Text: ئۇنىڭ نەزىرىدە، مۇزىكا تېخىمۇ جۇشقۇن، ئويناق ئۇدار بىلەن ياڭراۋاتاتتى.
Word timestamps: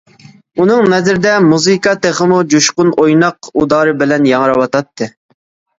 ئۇنىڭ 0.63 0.87
نەزىرىدە، 0.93 1.33
مۇزىكا 1.51 1.93
تېخىمۇ 2.07 2.41
جۇشقۇن، 2.55 2.91
ئويناق 3.05 3.53
ئۇدار 3.53 3.95
بىلەن 4.03 4.31
ياڭراۋاتاتتى. 4.35 5.15